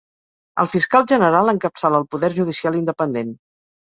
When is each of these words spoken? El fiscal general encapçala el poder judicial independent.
El 0.61 0.69
fiscal 0.71 1.05
general 1.11 1.51
encapçala 1.51 2.01
el 2.03 2.07
poder 2.15 2.31
judicial 2.39 2.79
independent. 2.83 3.31